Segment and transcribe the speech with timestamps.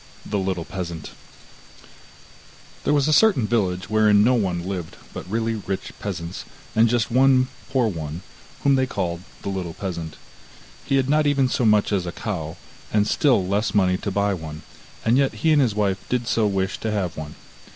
[0.25, 1.11] THE LITTLE PEASANT
[2.85, 6.43] There was a certain village wherein no one lived but really rich peasants,
[6.75, 8.23] and just one poor one,
[8.63, 10.15] whom they called the little peasant.
[10.85, 12.57] He had not even so much as a cow,
[12.91, 14.63] and still less money to buy one,
[15.05, 17.35] and yet he and his wife did so wish to have one.